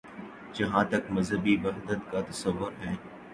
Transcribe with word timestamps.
جہاں 0.55 0.83
تک 0.91 1.03
مذہبی 1.15 1.53
وحدت 1.63 2.01
کا 2.11 2.19
تصور 2.29 2.71
ہے۔ 2.81 2.93